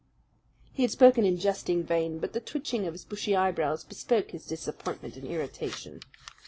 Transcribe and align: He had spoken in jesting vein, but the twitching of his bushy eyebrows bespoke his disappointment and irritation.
He 0.73 0.81
had 0.81 0.89
spoken 0.89 1.25
in 1.25 1.37
jesting 1.37 1.83
vein, 1.83 2.17
but 2.17 2.33
the 2.33 2.39
twitching 2.39 2.87
of 2.87 2.95
his 2.95 3.05
bushy 3.05 3.35
eyebrows 3.35 3.83
bespoke 3.83 4.31
his 4.31 4.47
disappointment 4.47 5.15
and 5.15 5.27
irritation. 5.27 5.99